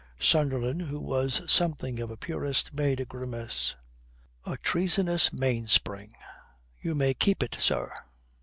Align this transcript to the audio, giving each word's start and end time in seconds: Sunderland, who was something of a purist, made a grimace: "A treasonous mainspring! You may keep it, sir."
Sunderland, 0.19 0.81
who 0.81 0.99
was 0.99 1.43
something 1.45 1.99
of 1.99 2.09
a 2.09 2.17
purist, 2.17 2.73
made 2.73 2.99
a 2.99 3.05
grimace: 3.05 3.75
"A 4.47 4.57
treasonous 4.57 5.31
mainspring! 5.31 6.15
You 6.81 6.95
may 6.95 7.13
keep 7.13 7.43
it, 7.43 7.55
sir." 7.59 7.93